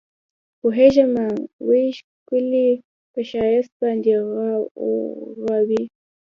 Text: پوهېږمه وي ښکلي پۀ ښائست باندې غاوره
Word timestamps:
پوهېږمه 0.59 1.25
وي 1.67 1.83
ښکلي 1.97 2.69
پۀ 3.11 3.21
ښائست 3.29 3.71
باندې 3.81 4.13
غاوره 4.31 5.83